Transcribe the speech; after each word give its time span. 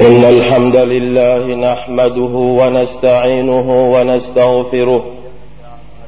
إن 0.00 0.24
الحمد 0.24 0.76
لله 0.76 1.54
نحمده 1.54 2.34
ونستعينه 2.60 3.92
ونستغفره 3.94 5.04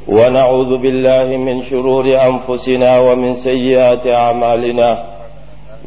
ونعوذ 0.08 0.76
بالله 0.76 1.36
من 1.36 1.62
شرور 1.62 2.04
أنفسنا 2.04 2.98
ومن 2.98 3.34
سيئات 3.34 4.06
أعمالنا. 4.06 5.04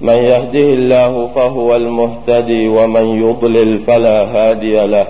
من 0.02 0.14
يهده 0.14 0.68
الله 0.80 1.30
فهو 1.36 1.76
المهتدي 1.76 2.68
ومن 2.68 3.06
يضلل 3.24 3.80
فلا 3.80 4.24
هادي 4.24 4.88
له. 4.88 5.08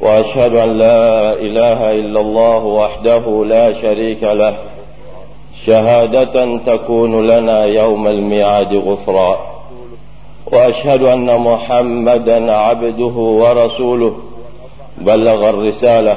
وأشهد 0.00 0.54
أن 0.56 0.78
لا 0.78 1.32
إله 1.32 1.90
إلا 1.90 2.20
الله 2.20 2.64
وحده 2.64 3.44
لا 3.44 3.72
شريك 3.72 4.22
له. 4.22 4.54
شهادة 5.66 6.58
تكون 6.66 7.26
لنا 7.26 7.64
يوم 7.64 8.08
الميعاد 8.08 8.74
غفرا. 8.74 9.57
وأشهد 10.52 11.02
أن 11.02 11.40
محمدا 11.40 12.52
عبده 12.52 13.14
ورسوله. 13.14 14.14
بلغ 14.98 15.50
الرسالة 15.50 16.16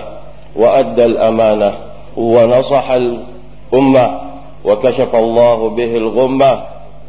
وأدى 0.56 1.06
الأمانة 1.06 1.74
ونصح 2.18 2.92
الأمة 2.92 4.20
وكشف 4.66 5.16
الله 5.16 5.70
به 5.70 5.98
الغمة 5.98 6.62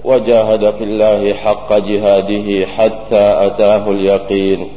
وجاهد 0.05 0.75
في 0.75 0.85
الله 0.85 1.35
حق 1.35 1.73
جهاده 1.73 2.67
حتى 2.67 3.47
أتاه 3.47 3.91
اليقين. 3.91 4.69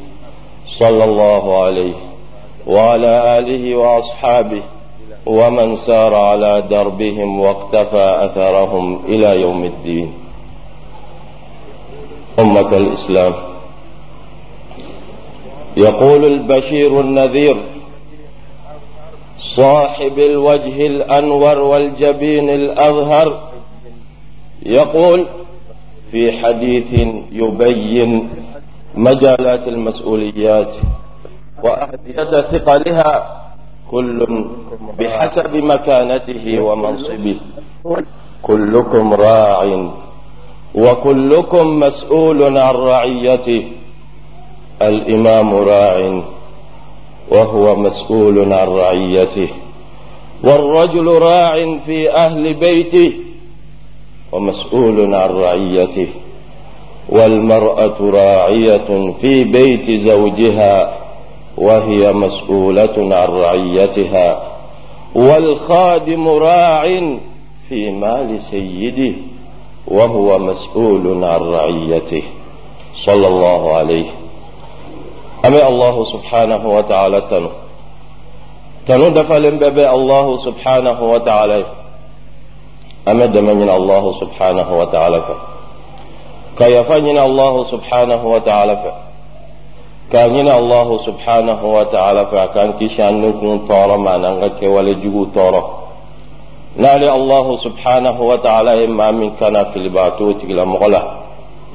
صلى 0.68 1.04
الله 1.04 1.64
عليه 1.64 1.94
وعلى 2.68 3.40
آله 3.40 3.76
وأصحابه 3.76 4.62
ومن 5.26 5.76
سار 5.76 6.16
على 6.16 6.64
دربهم 6.70 7.40
واقتفى 7.40 8.18
أثرهم 8.26 9.00
إلى 9.08 9.42
يوم 9.42 9.64
الدين. 9.64 10.14
أمة 12.40 12.78
الإسلام. 12.78 13.34
يقول 15.78 16.26
البشير 16.26 17.00
النذير 17.02 17.58
صاحب 19.40 20.20
الوجه 20.20 20.88
الأنور 20.88 21.60
والجبين 21.60 22.50
الأظهر. 22.50 23.28
يقول 24.66 25.26
في 26.12 26.32
حديث 26.40 26.92
يبين 27.32 28.30
مجالات 28.96 29.68
المسؤوليات 29.68 30.76
وأهدية 31.64 32.42
ثقلها 32.42 33.42
كل 33.92 34.46
بحسب 35.00 35.56
مكانته 35.56 36.60
ومنصبه. 36.60 37.38
كلكم 38.42 39.14
راع 39.14 39.88
وكلكم 40.76 41.80
مسؤول 41.80 42.58
عن 42.58 42.76
رعيته. 42.76 43.64
الإمام 44.82 45.56
راع 45.56 46.22
وهو 47.30 47.76
مسؤول 47.76 48.54
عن 48.54 48.68
رعيته. 48.68 49.48
والرجل 50.44 51.08
راع 51.08 51.78
في 51.86 52.12
أهل 52.12 52.54
بيته 52.54 53.12
ومسؤول 54.32 55.16
عن 55.16 55.30
رعيته. 55.30 56.08
والمرأة 57.10 57.98
راعية 58.02 59.14
في 59.22 59.44
بيت 59.44 59.92
زوجها 59.92 60.98
وهي 61.58 62.14
مسؤولة 62.14 63.16
عن 63.16 63.28
رعيتها. 63.28 64.44
والخادم 65.16 66.28
راع 66.28 66.84
في 67.70 67.90
مال 67.90 68.40
سيده. 68.52 69.14
وهو 69.88 70.40
مسؤول 70.40 71.24
عن 71.24 71.40
رعيته. 71.40 72.24
صلى 73.06 73.28
الله 73.28 73.76
عليه. 73.76 74.06
أمي 75.46 75.68
الله 75.68 76.06
سبحانه 76.06 76.70
وتعالى 76.70 77.22
تنو. 77.22 77.50
تنو 78.88 79.10
دفلن 79.10 79.60
ببي 79.60 79.90
الله 79.90 80.38
سبحانه 80.38 81.04
وتعالى. 81.04 81.66
أمد 83.08 83.38
من 83.38 83.70
الله 83.70 84.14
سبحانه 84.20 84.78
وتعالى 84.80 85.22
كيفنين 86.58 87.20
الله 87.20 87.64
سبحانه 87.64 88.26
وتعالى 88.26 88.94
كان 90.12 90.48
الله 90.48 90.98
سبحانه 90.98 91.66
وتعالى 91.66 92.50
كان 92.56 92.74
كيشان 92.80 93.22
نكون 93.22 93.58
ما 93.98 94.18
نغك 94.18 94.64
ولا 94.64 94.92
جوو 94.92 95.26
طورا. 95.36 95.85
نالي 96.78 97.16
الله 97.16 97.58
سبحانه 97.58 98.22
وتعالى 98.22 98.86
إما 98.86 99.12
من 99.12 99.30
كان 99.40 99.66
في 99.72 99.80
البعتوت 99.80 100.44
إلى 100.44 100.66
مغلا 100.66 101.04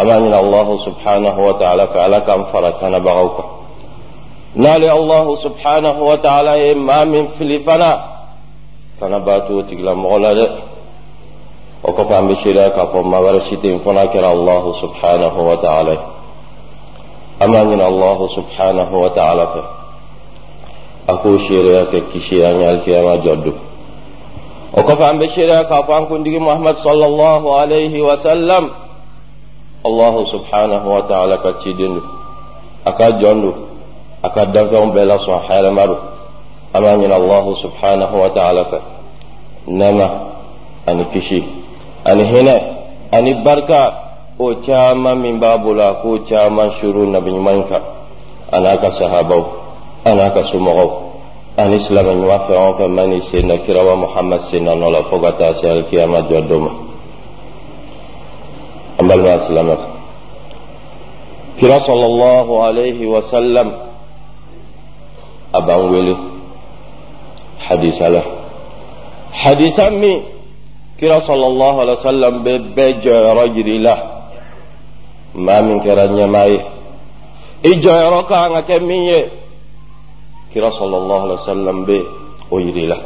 أمان 0.01 0.35
الله 0.35 0.79
سبحانه 0.85 1.47
وتعالى 1.47 1.87
فعلا 1.87 2.19
كان 2.19 2.45
فركنا 2.53 2.99
بغوك 2.99 3.45
نالي 4.55 4.93
الله 4.93 5.37
سبحانه 5.37 6.03
وتعالى 6.03 6.73
إما 6.73 7.05
من 7.05 7.29
في 7.39 7.45
الفناء 7.45 8.21
كان 9.01 9.19
بعتوت 9.19 9.73
إلى 9.73 9.95
مغلا 9.95 10.49
وكفى 11.85 12.15
عن 12.15 12.29
بشيرك 12.29 12.77
فما 12.93 13.19
ورشتين 13.19 13.79
فناكر 13.79 14.33
الله 14.33 14.75
سبحانه 14.83 15.35
وتعالى 15.51 15.99
أمان 17.43 17.81
الله 17.81 18.29
سبحانه 18.37 18.91
وتعالى 19.03 19.49
أكو 21.09 21.39
شيرك 21.39 22.03
كشيرك 22.15 22.61
يالكي 22.63 23.01
أما 23.01 23.17
جدك 23.17 23.70
o 24.75 24.83
ko 24.83 24.93
an 25.05 25.19
be 25.19 25.27
seedeya 25.29 25.65
k'a 25.69 25.83
fɔ 25.87 25.93
an 25.97 26.07
kuntigi 26.07 26.39
muhamad 26.39 26.77
sallallahu 26.77 27.47
alayhi 27.61 28.01
wa 28.03 28.17
sallam 28.17 28.71
allahu 29.85 30.27
subhanahu 30.27 30.87
wa 30.87 31.03
ta'ala 31.03 31.39
ka 31.39 31.53
ciden 31.63 31.95
do 31.99 32.03
a 32.87 32.93
ka 32.93 33.11
jɔn 33.13 33.41
do 33.43 33.55
a 34.23 34.31
ka 34.31 34.45
danfɛnw 34.47 34.93
bɛɛ 34.95 35.05
lasɔn 35.11 35.41
hɛrɛma 35.49 35.87
do 35.87 35.97
an 36.75 36.83
b'a 36.83 36.97
ɲini 36.97 37.13
allahu 37.13 37.55
subhanahu 37.57 38.15
wa 38.21 38.29
ta'ala 38.31 38.65
fɛ 38.71 38.79
nɛɛma 39.69 40.07
ani 40.87 41.05
kisi 41.13 41.45
ani 42.05 42.25
hinɛ 42.25 42.81
ani 51.65 51.79
silamɛ 51.81 52.13
ɲuman 52.15 52.41
fɛn 52.47 52.57
o 52.69 52.73
fɛn 52.79 52.89
mani 52.95 53.21
sen 53.23 53.47
na 53.47 53.57
kirawa 53.59 53.97
muhamad 53.97 54.41
sen 54.51 54.65
na 54.65 54.75
nɔ 54.75 54.91
la 54.93 55.03
fo 55.05 55.19
ka 55.21 55.31
taa 55.33 55.55
se 55.55 55.67
alikiyama 55.71 56.21
jɔ 56.29 56.49
don 56.49 56.61
ma 56.63 56.71
an 58.99 59.07
balima 59.09 59.39
silamɛ 59.47 59.77
kira 61.59 61.79
sɔlɔlɔhu 61.81 62.53
alayhi 62.69 63.05
wa 63.07 63.21
sallam 63.23 63.73
a 65.53 65.61
b'an 65.61 65.91
wele 65.91 66.17
hadisa 67.69 68.09
la 68.11 68.23
hadisa 69.33 69.91
min 69.91 70.23
kira 70.99 71.21
sɔlɔlɔhu 71.21 71.81
alayhi 71.83 71.97
wa 72.01 72.11
sallam 72.11 72.35
bɛ 72.45 72.53
bɛɛ 72.75 73.03
jɔyɔrɔ 73.03 73.45
yiri 73.57 73.79
la 73.83 73.97
maa 75.35 75.61
min 75.63 75.81
kɛra 75.81 76.09
ɲɛmaa 76.09 76.49
ye 76.49 76.61
i 77.65 77.71
jɔyɔrɔ 77.81 78.27
kan 78.29 78.53
ka 78.55 78.63
kɛ 78.63 78.81
min 78.87 79.05
ye 79.05 79.40
kira 80.53 80.71
sallallahu 80.75 81.23
alaihi 81.27 81.41
wasallam 81.47 81.79
be 81.87 81.99
o 82.51 82.59
yiri 82.59 82.87
la 82.87 82.99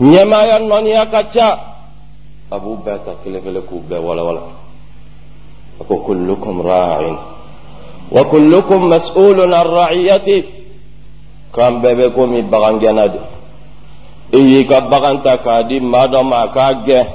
ɲɛmaaya 0.00 0.58
nɔniya 0.60 1.06
ka 1.10 1.22
ca 1.32 1.48
a 2.50 2.56
b'u 2.58 2.76
bɛɛ 2.84 2.98
ta 3.04 3.12
kelen 3.24 3.42
kelen 3.42 3.62
k'u 3.66 3.82
bɛɛ 3.88 4.00
walawala 4.00 4.42
a 5.80 5.84
ko 5.84 5.96
kullukum 6.06 6.62
ra'in 6.62 7.16
wa 8.10 8.22
kullukum 8.24 8.88
mas'ulun 8.88 9.52
an 9.52 9.64
ra'iyati 9.66 10.44
kan 11.52 11.82
bɛɛ 11.82 11.94
bɛ 11.98 12.06
komi 12.14 12.42
bagangɛnna 12.42 13.08
de 13.08 13.20
i 14.32 14.40
y'i 14.40 14.66
ka 14.66 14.80
bagan 14.80 15.22
ta 15.22 15.36
k'a 15.38 15.62
di 15.66 15.80
maa 15.80 16.06
dɔ 16.06 16.22
ma 16.22 16.46
k'a 16.54 16.74
gɛn 16.86 17.06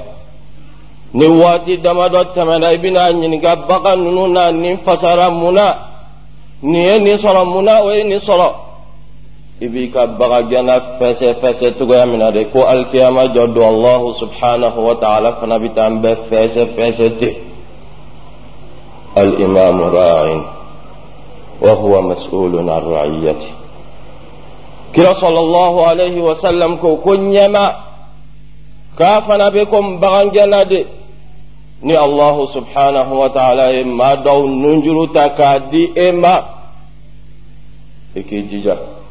ni 1.14 1.26
waati 1.26 1.78
damadɔ 1.78 2.34
tɛmɛna 2.34 2.66
i 2.74 2.78
bɛna 2.78 3.12
ɲininka 3.12 3.56
bagan 3.68 4.04
ninnu 4.04 4.26
na 4.32 4.50
nin 4.52 4.76
fasara 4.84 5.30
mun 5.30 5.54
na 5.54 5.76
nin 6.62 6.74
ye 6.82 6.98
nin 6.98 7.16
sɔrɔ 7.16 7.44
mun 7.46 7.64
na 7.64 7.80
o 7.82 7.90
ye 7.92 8.02
nin 8.04 8.18
sɔrɔ 8.18 8.71
i 9.62 9.68
b'i 9.70 9.90
ka 9.94 10.06
bagagɛnna 10.18 10.98
fɛsɛ 10.98 11.34
fɛsɛ 11.40 11.78
cogoya 11.78 12.06
min 12.06 12.18
na 12.18 12.30
de 12.32 12.44
ko 12.50 12.66
alikiyama 12.66 13.26
jɔ 13.34 13.54
don 13.54 13.62
allahu 13.74 14.12
subhanahu 14.18 14.78
wa 14.88 14.94
ta'ala 14.94 15.36
fana 15.38 15.58
bɛ 15.62 15.68
taa 15.74 15.86
an 15.86 16.02
bɛɛ 16.02 16.16
fɛsɛ 16.30 16.62
fɛsɛ 16.74 17.06
ten 17.20 17.34
ra'in 19.14 20.42
wa 21.60 21.72
huwa 21.74 22.02
mas'ulun 22.10 22.66
an 22.68 22.82
ra'iyati 22.82 23.50
kira 24.92 25.14
sallallahu 25.14 25.78
alaihi 25.86 26.18
wa 26.20 26.34
sallam 26.34 26.78
ko 26.80 26.96
ko 26.96 27.10
ɲɛma 27.16 27.64
k'a 28.98 29.22
fana 29.22 29.46
bɛ 29.50 29.62
ko 29.70 29.78
bagangɛnna 30.02 30.64
de 30.68 30.86
ni 31.82 31.94
allahu 31.94 32.46
subhanahu 32.50 33.14
wa 33.14 33.28
ta'ala 33.28 33.70
ye 33.72 33.84
maa 33.84 34.16
dɔw 34.16 34.42
nunjuru 34.42 35.06
ta 35.14 35.28
k'a 35.38 35.70
di 35.70 35.92
e 35.94 36.10
ma 36.10 36.34
i 38.16 38.22
k'i 38.26 38.42
jija 38.50 39.01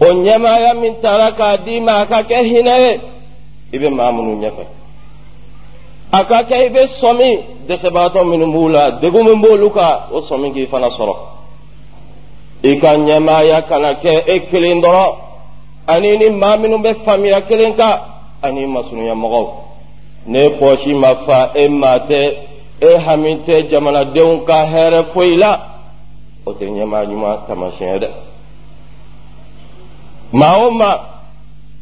o 0.00 0.04
ɲɛmaaya 0.06 0.74
min 0.74 0.94
taara 1.02 1.32
k'a 1.32 1.56
d'i 1.56 1.80
ma 1.80 2.00
a 2.00 2.06
ka 2.06 2.22
kɛ 2.22 2.36
hinɛ 2.42 2.74
ye 2.78 3.00
i 3.72 3.78
bɛ 3.78 3.88
maa 3.90 4.12
minnu 4.12 4.40
ɲɛfɛ 4.42 4.64
a 6.12 6.24
ka 6.24 6.42
kɛ 6.42 6.66
i 6.66 6.68
bɛ 6.70 6.86
sɔmi 6.86 7.38
dɛsɛbagatɔ 7.68 8.24
minnu 8.24 8.46
b'u 8.52 8.68
la 8.68 8.90
degun 8.90 9.24
min 9.24 9.40
b'olu 9.40 9.70
kan 9.72 9.98
o 10.12 10.20
sɔmi 10.20 10.52
k'i 10.52 10.66
fana 10.66 10.88
sɔrɔ 10.90 11.14
i 12.64 12.76
ka 12.78 12.96
ɲɛmaaya 12.96 13.66
kana 13.68 13.94
kɛ 13.94 14.24
e 14.26 14.40
kelen 14.50 14.80
dɔrɔn 14.82 15.14
ani 15.86 16.16
ni 16.16 16.30
maa 16.30 16.56
minnu 16.56 16.78
bɛ 16.78 16.94
faamuya 17.04 17.40
kelen 17.42 17.74
kan 17.76 18.00
ani 18.42 18.66
masurunyamɔgɔw 18.66 19.46
ne 20.26 20.48
pɔsi 20.58 20.94
ma 20.94 21.14
fa 21.26 21.50
e 21.54 21.68
maa 21.68 21.98
tɛ 21.98 22.34
e 22.80 22.98
hami 22.98 23.36
tɛ 23.46 23.68
jamanadenw 23.70 24.44
ka 24.44 24.66
hɛrɛ 24.66 25.04
foyi 25.12 25.36
la 25.36 25.60
o 26.46 26.52
tɛ 26.52 26.64
ɲɛmaa 26.66 27.06
ɲuman 27.06 27.38
taamasiyɛn 27.46 27.98
dɛ 28.00 28.08
maa 30.34 30.56
o 30.66 30.70
maa 30.70 30.98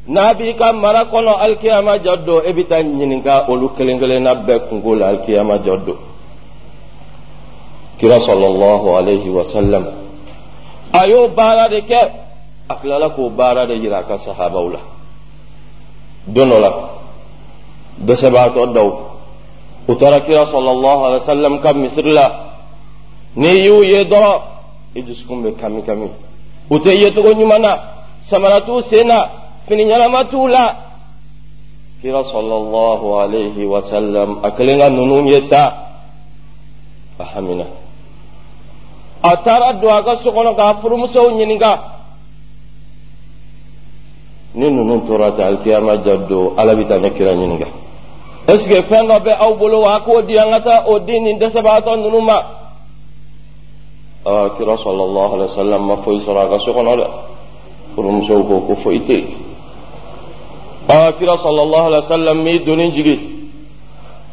n'a 0.08 0.34
b'i 0.34 0.54
ka 0.54 0.72
mara 0.72 1.04
kɔnɔ 1.04 1.32
alikiyama 1.40 1.96
jɔ 2.04 2.16
don 2.26 2.43
e 2.44 2.52
bɛ 2.52 2.62
taa 2.69 2.82
ɲininka 2.82 3.49
olu 3.49 3.69
kelen 3.76 3.99
kelenna 3.99 4.34
bɛɛ 4.34 4.69
kungo 4.69 4.94
la 4.94 5.06
alikiyama 5.08 5.56
jɔ 5.58 5.76
don 5.87 5.96
kira 7.99 8.19
sɔlɔlɔhu 8.19 8.96
alayhi 8.99 9.28
wa 9.31 9.44
sallam 9.44 9.84
a 10.93 11.06
y'o 11.06 11.28
baara 11.28 11.69
de 11.69 11.81
kɛ 11.82 11.99
a 12.69 12.75
tilala 12.76 13.08
k'o 13.10 13.31
baara 13.31 13.66
de 13.66 13.75
yira 13.75 13.99
a 13.99 14.02
ka 14.02 14.16
sahabaw 14.19 14.69
la 14.72 14.81
don 16.26 16.49
dɔ 16.50 16.60
la 16.60 16.70
dɛsɛbaatɔ 18.04 18.72
dɔw 18.75 18.93
u 19.88 19.94
taara 19.94 20.20
kira 20.20 20.44
sɔlɔlɔhu 20.46 21.02
alayhi 21.06 21.20
wa 21.25 21.34
sallam 21.34 21.60
ka 21.62 21.72
misiri 21.72 22.12
la 22.12 22.26
n'i 23.37 23.64
y'u 23.64 23.82
ye 23.82 24.04
dɔrɔn 24.04 24.40
i 24.96 25.02
dusukun 25.02 25.43
bɛ 25.44 25.56
kami 25.60 25.82
kami 25.82 26.10
u 26.70 26.78
tɛ 26.78 26.90
yecogo 27.00 27.32
ɲuman 27.34 27.60
na 27.62 27.91
samara 28.22 28.60
t'u 28.60 28.80
sen 28.82 29.06
na 29.06 29.28
fini 29.66 29.84
ɲɛnama 29.84 30.24
t'u 30.30 30.46
la 30.48 30.76
kira 32.02 32.22
sɔlɔlɔhu 32.24 33.06
alayhi 33.22 33.64
wa 33.64 33.80
sallam 33.82 34.38
a 34.42 34.50
kelen 34.50 34.78
ka 34.78 34.88
ninnu 34.90 35.26
ye 35.30 35.46
ta 35.48 35.64
a 37.19 37.24
hamina 37.24 37.64
a 39.22 39.36
taara 39.36 39.72
don 39.80 39.94
a 39.96 40.02
ka 40.02 40.16
so 40.16 40.32
kɔnɔ 40.32 40.54
k'a 40.56 40.74
furumusow 40.80 41.30
ni 41.38 41.46
ninnu 44.70 45.06
tora 45.06 45.30
ta 45.32 45.46
alikiyama 45.46 45.96
ja 46.04 46.16
don 46.16 46.54
ala 46.58 46.75
bɛ 46.75 46.88
taa 46.88 46.98
ne 46.98 47.10
kira 47.10 47.32
ɲininka 47.34 47.66
est 48.48 48.58
ce 48.66 49.30
aw 49.38 49.54
bolo 49.54 49.80
wa 49.82 50.00
k'o 50.00 50.22
di 50.22 50.36
an 50.36 50.50
ka 50.50 50.60
taa 50.60 50.84
o 50.86 50.98
di 50.98 51.20
nin 51.20 51.38
dɛsɛbagatɔ 51.38 51.96
ninnu 52.02 52.20
kira 54.56 54.75
sɔlɔlɔhu 54.76 55.32
alayhi 55.34 55.50
wa 55.50 55.56
sallam 55.56 55.82
ma 55.86 55.96
foyi 56.02 56.20
sɔrɔ 56.20 56.40
a 56.46 56.48
ka 56.50 56.58
so 56.58 56.72
kɔnɔ 56.72 57.06
furumusow 57.94 58.42
ko 58.48 58.60
ko 58.66 58.74
foyi 58.82 59.00
tɛ 59.00 59.12
yen 59.14 59.28
aa 60.88 61.12
kira 61.12 61.34
sɔlɔlɔhu 61.36 61.86
alayhi 61.86 62.04
wa 62.04 62.16
sallam 62.16 62.42
mi 62.42 62.58
doni 62.58 62.90
jigi 62.92 63.16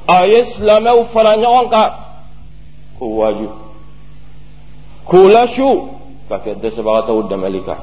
a 0.08 0.26
ye 0.28 0.44
silamɛw 0.44 1.06
fara 1.14 1.36
ɲɔgɔn 1.38 1.70
kan 1.70 1.92
ko 3.00 3.06
waaju 3.06 3.50
k'u 5.08 5.28
lasu 5.30 5.88
ka 6.30 6.38
kɛ 6.40 6.56
dɛsɛbagatɔw 6.62 7.28
dɛmɛli 7.30 7.62
kan 7.66 7.78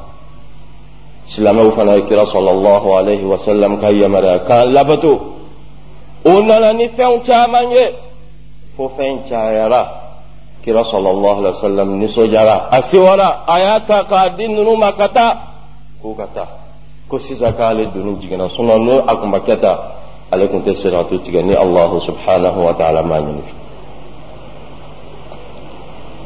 silamɛw 1.29 1.71
fana 1.77 1.97
ye 1.97 2.03
kira 2.03 2.25
sɔlɔlɔhu 2.25 2.89
alayhi 2.99 3.25
wa 3.25 3.37
sallam 3.39 3.81
ka 3.81 3.89
yamaruya 3.91 4.39
k'an 4.47 4.73
labato 4.73 5.13
o 6.25 6.43
nana 6.43 6.73
ni 6.73 6.89
fɛnw 6.89 7.25
caman 7.25 7.71
ye 7.71 7.87
fo 8.77 8.91
fɛn 8.97 9.29
cayara 9.29 9.83
kira 10.65 10.83
sɔlɔlɔhu 10.83 11.39
alayhi 11.39 11.55
wa 11.55 11.61
sallam 11.69 11.89
nisɔndiyara 12.01 12.69
a 12.73 12.83
sewara 12.83 13.45
a 13.47 13.59
y'a 13.61 13.81
ta 13.87 14.05
k'a 14.05 14.31
di 14.37 14.49
ninnu 14.49 14.77
ma 14.77 14.93
ka 14.93 15.09
taa 15.09 15.56
k'u 16.07 16.15
ka 16.15 16.27
taa 16.31 16.49
ko 17.11 17.19
sisan 17.19 17.51
k'ale 17.59 17.91
doni 17.91 18.15
jiginna 18.23 18.47
sinɔn 18.55 18.81
n'o 18.87 18.95
a 19.11 19.13
kun 19.19 19.31
ma 19.35 19.39
kɛ 19.43 19.59
tan 19.59 19.77
ale 20.31 20.47
tun 20.51 20.63
tɛ 20.63 20.73
siratu 20.75 21.19
tigɛ 21.19 21.43
ni 21.43 21.55
alahu 21.55 21.99
subhanahu 22.01 22.59
wa 22.63 22.75
ta'ala 22.79 23.03
m'a 23.03 23.19
ɲini 23.19 23.43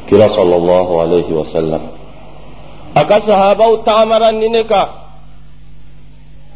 kira 0.07 0.29
sallallahu 0.29 0.93
alaihi 1.01 1.33
wa 1.33 1.45
sallam 1.45 1.81
a 2.93 3.01
ka 3.09 3.17
sahabaw 3.19 3.81
tagamara 3.81 4.29
ni 4.31 4.49
ne 4.49 4.61
kan 4.69 4.89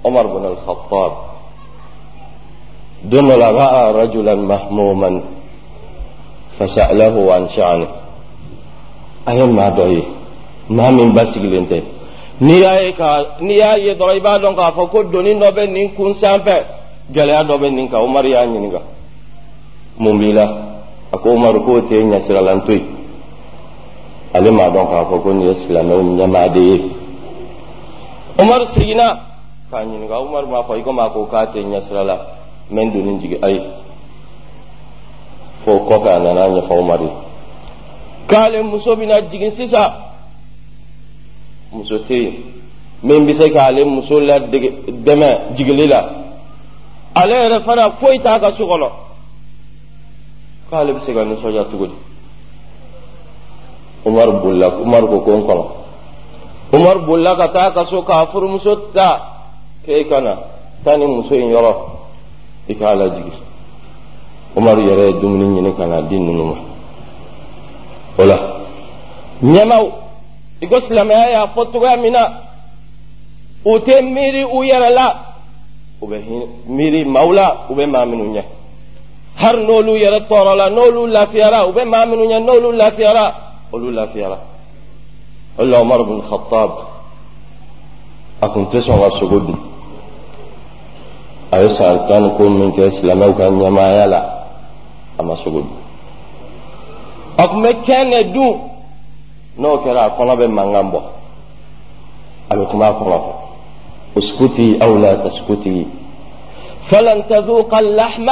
umar 0.05 0.27
bin 0.29 0.45
al-khattab 0.45 1.11
don 3.09 3.25
dɔ 3.29 3.35
la 3.41 3.49
ra'a 3.51 3.83
rajulan 3.93 4.37
mahmuman 4.45 5.15
fasa'alahu 6.61 7.29
an 7.33 7.49
sha'ani 7.49 7.87
a 9.25 9.31
ye 9.33 9.45
maa 9.49 9.69
dɔ 9.73 9.85
ye 9.97 10.03
maa 10.69 10.91
min 10.93 11.09
basigilen 11.13 11.65
tɛ 11.65 11.94
n'i 12.41 12.59
y'a 12.59 12.81
ye 12.81 12.93
ka 12.93 13.37
n'i 13.39 13.55
y'a 13.55 13.77
ye 13.77 13.95
dɔrɔn 13.95 14.17
i 14.17 14.19
b'a 14.19 14.39
dɔn 14.39 14.55
k'a 14.55 14.71
fɔ 14.71 14.89
ko 14.89 15.03
doni 15.03 15.35
dɔ 15.35 15.51
bɛ 15.51 15.67
nin 15.71 15.95
kun 15.95 16.13
sanfɛ 16.13 16.63
gɛlɛya 17.13 17.43
dɔ 17.43 17.57
bɛ 17.57 17.69
nin 17.71 17.87
kan 17.89 18.01
umar 18.01 18.25
y'a 18.25 18.45
ɲininka 18.45 18.81
mun 19.99 20.17
b'i 20.19 20.33
la 20.33 20.43
a 21.11 21.17
ko 21.17 21.29
umar 21.31 21.53
k'o 21.53 21.81
tɛ 21.81 22.03
ɲɛsiralan 22.03 22.65
to 22.65 22.73
yen 22.73 22.85
ale 24.33 24.51
m'a 24.51 24.69
dɔn 24.69 24.87
k'a 24.87 25.05
fɔ 25.05 25.21
ko 25.23 25.31
nin 25.33 25.47
ye 25.47 25.53
silamɛw 25.53 26.01
ɲɛmaa 26.17 26.49
de 26.53 26.59
ye 26.59 26.91
umar 28.39 28.65
seginna 28.65 29.19
k'a 29.71 29.85
ɲininka 29.85 30.19
umar 30.21 30.45
m'a 30.45 30.63
fɔ 30.63 30.79
i 30.79 30.83
komi 30.83 31.01
a 31.01 31.09
ko 31.09 31.27
k'a 31.31 31.45
tɛ 31.47 31.63
ɲɛsira 31.63 32.03
la 32.05 32.17
bɛ 32.69 32.81
n 32.81 32.91
doni 32.91 33.19
jigi 33.21 33.39
ayi 33.41 33.61
fo 35.63 35.79
kɔfɛ 35.87 36.09
a 36.15 36.19
nana 36.19 36.47
ɲɛfɔ 36.47 36.79
umar. 36.79 37.01
Ye 37.01 37.09
k'ale 38.27 38.61
muso 38.63 38.95
bɛna 38.95 39.21
jigin 39.29 39.51
sisan 39.51 39.91
muso 41.75 41.97
tɛ 42.07 42.15
yen 42.15 42.33
min 43.03 43.25
bɛ 43.25 43.33
se 43.33 43.49
k'ale 43.51 43.83
muso 43.85 44.19
ladege 44.19 44.69
dɛmɛ 44.87 45.55
jigili 45.55 45.87
la 45.87 45.99
ale 47.15 47.33
yɛrɛ 47.33 47.61
fana 47.63 47.91
foyi 47.91 48.19
t'a 48.19 48.39
ka 48.39 48.51
so 48.51 48.65
kɔnɔ. 48.67 48.89
K'ale 50.69 50.93
bɛ 50.93 50.99
se 51.05 51.13
ka 51.13 51.23
nisɔndiya 51.23 51.63
cogo 51.71 51.85
di 51.87 51.93
umar 54.05 54.31
bolila 54.41 54.67
umar 54.81 55.01
ko 55.07 55.19
ko 55.21 55.31
n 55.37 55.41
kɔnɔ 55.47 55.65
umar 56.73 56.97
bolila 57.05 57.35
ka 57.37 57.47
taa 57.47 57.71
ka 57.71 57.85
so 57.85 58.01
k'a 58.03 58.27
furumuso 58.27 58.91
ta. 58.93 59.31
K'e 59.85 60.07
ka 60.09 60.19
na 60.19 60.35
taa 60.83 60.97
ni 60.97 61.05
muso 61.05 61.35
in 61.35 61.51
yɔrɔ 61.51 61.73
i 62.69 62.73
k'a 62.75 62.95
lajigi. 62.95 63.31
Umar 64.55 64.77
yɛrɛ 64.77 65.05
ye 65.07 65.13
dumuni 65.19 65.61
ɲini 65.61 65.75
ka 65.77 65.85
na 65.85 66.01
di 66.01 66.17
ninnu 66.19 66.43
ma. 66.43 66.55
O 68.17 68.23
la 68.25 68.37
ɲɛmaw 69.43 70.04
i 70.61 70.67
ko 70.67 70.79
silamɛya 70.79 71.29
y'a 71.31 71.47
fɔ 71.47 71.65
cogoya 71.71 71.97
min 71.97 72.13
na 72.13 72.31
u 73.65 73.79
tɛ 73.79 74.01
miiri 74.01 74.43
u 74.43 74.63
yɛrɛ 74.63 74.89
la 74.93 75.07
u 76.01 76.07
bɛ 76.07 76.17
miiri 76.67 77.05
maaw 77.05 77.31
la 77.33 77.65
u 77.69 77.73
bɛ 77.75 77.85
maa 77.87 78.05
minnu 78.05 78.33
ɲɛ 78.33 78.43
hali 79.35 79.65
n'olu 79.65 79.97
yɛrɛ 79.97 80.19
tɔɔrɔ 80.29 80.55
la 80.55 80.69
n'olu 80.69 81.07
lafiyara 81.07 81.65
u 81.67 81.71
bɛ 81.73 81.83
maa 81.85 82.05
minnu 82.05 82.25
ɲɛ 82.25 82.39
n'olu 82.45 82.71
lafiyara 82.71 83.33
olu 83.73 83.91
lafiyara 83.91 84.37
o 85.57 85.63
la 85.65 85.81
umar 85.81 86.03
bin 86.05 86.21
khattab 86.21 86.71
a 88.41 88.47
kun 88.49 88.65
tɛ 88.71 88.79
sɔn 88.81 88.99
ka 88.99 89.09
sogo 89.19 89.39
dun 89.39 89.59
a 91.51 91.61
ye 91.63 91.69
san 91.69 92.07
tan 92.07 92.23
ni 92.23 92.29
ko 92.37 92.49
min 92.49 92.71
kɛ 92.71 92.91
silamɛw 92.91 93.33
ka 93.37 93.43
ɲɛmaaya 93.49 94.07
la 94.07 94.21
a 95.17 95.23
ma 95.23 95.35
sogo 95.35 95.59
dun 95.61 95.77
a 97.37 97.47
kun 97.47 97.61
bɛ 97.61 97.73
kɛn 97.83 98.09
de 98.09 98.23
dun 98.31 98.74
n'o 99.57 99.77
kɛra 99.83 100.01
a 100.05 100.09
kɔnɔ 100.17 100.35
bɛ 100.37 100.47
mankan 100.47 100.91
bɔ 100.91 100.99
a 102.49 102.55
bɛ 102.55 102.65
kuma 102.69 102.87
a 102.87 102.93
kɔnɔ 102.93 103.17
fɛ 103.25 103.45
اسكتي 104.17 104.79
أو 104.83 104.95
لا 104.97 105.13
تسكتي 105.15 105.85
فلن 106.87 107.27
تذوق 107.29 107.73
اللحم 107.75 108.29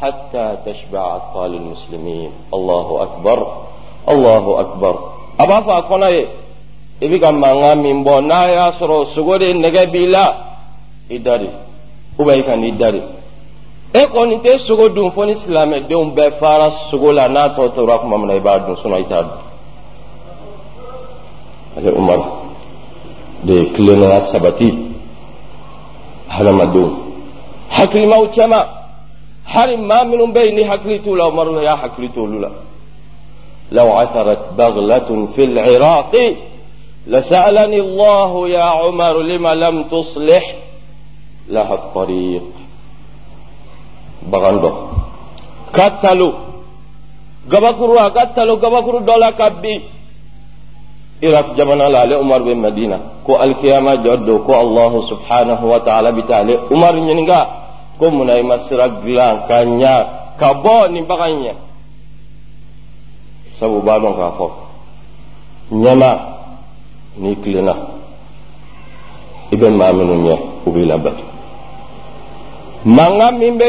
حتى 0.00 0.56
تشبع 0.66 1.16
أطفال 1.16 1.54
المسلمين 1.54 2.30
الله 2.54 3.02
أكبر 3.02 3.38
الله 4.08 4.60
أكبر 4.60 4.94
أبا 5.40 5.58
la 10.12 11.18
dari 11.18 11.50
ubiyɛn 12.18 12.38
i 12.38 12.42
ka 12.46 12.54
n'i 12.56 12.72
dari 12.78 13.02
e 13.92 14.02
kɔni 14.06 14.38
tɛ 14.38 14.58
sogo 14.58 14.88
dun 14.88 15.10
fo 15.10 15.24
ni 15.24 15.34
silamɛdenw 15.34 16.14
bɛɛ 16.14 16.38
fara 16.38 16.70
sogo 16.90 17.10
la 17.12 17.28
n'a 17.28 17.48
tɔ 17.56 17.74
tora 17.74 17.98
tuma 17.98 18.18
min 18.18 18.28
na 18.28 18.34
i 18.34 18.40
b'a 18.40 18.58
dun 18.64 18.76
sinɔn 18.76 19.00
i 19.00 19.04
t'a 19.10 19.22
dun 19.22 19.38
sabati 24.30 24.68
hadamadenw 26.28 26.90
hakilimaw 27.68 28.24
cɛma 28.34 28.60
hali 29.44 29.76
maa 29.76 30.04
minnu 30.04 30.26
bɛ 30.34 30.40
yen 30.46 30.54
ni 30.56 30.62
hakili 30.62 30.98
t'u 31.02 31.14
la 31.16 31.26
umaru 31.28 31.60
y'a 31.62 31.76
hakili 31.76 32.08
t'olu 32.10 32.38
la 32.40 32.50
لو 33.72 33.88
عثرت 33.92 34.52
بغلة 34.58 35.28
في 35.36 35.44
العراق 35.44 36.12
لسألني 37.06 37.80
الله 37.80 38.48
يا 38.48 38.62
عمر 38.64 39.14
لم 39.22 39.46
لم 39.48 39.76
تصلح 39.82 40.44
لها 41.48 41.74
الطريق 41.74 42.42
بغندو 44.28 44.72
كتلو 45.72 46.32
gabakuru 47.48 47.98
a 47.98 48.10
ka 48.10 48.26
talo 48.34 48.56
gabakuru 48.56 49.00
iraq 51.22 51.54
jamana 51.56 51.88
la 51.88 52.00
ale 52.02 52.14
umar 52.18 52.42
bɛ 52.42 52.54
madina 52.54 52.98
ko 53.24 53.36
alikiyama 53.38 53.94
jɔ 54.02 54.16
don 54.26 54.42
ko 54.42 54.52
allahu 54.58 55.02
subhanahu 55.06 55.64
wa 55.70 55.78
ta'ala 55.80 56.10
bi 56.12 56.22
ta 56.26 56.38
ale 56.42 56.58
umar 56.70 56.94
ɲininka 56.94 57.38
ko 57.98 58.10
munna 58.10 58.34
i 58.38 58.42
ma 58.42 58.58
sira 58.66 58.88
dilan 58.88 59.46
ka 59.46 59.62
ɲa 59.64 59.94
ka 60.38 60.52
bɔ 60.54 60.90
nin 60.90 61.04
bagan 61.06 61.38
ɲɛ 61.42 61.52
sabu 63.58 63.80
b'a 63.80 63.98
dɔn 64.02 64.14
k'a 64.18 64.30
fɔ 64.38 64.46
ɲɛma 65.72 66.10
n'i 67.18 67.36
tilenna 67.36 67.74
i 69.52 69.56
bɛ 69.56 69.68
maa 69.70 69.92
minnu 69.92 70.14
ɲɛ 70.26 70.38
u 70.66 70.70
b'i 70.72 70.84
labato 70.86 71.22
mankan 72.84 73.38
min 73.38 73.58
de 73.58 73.66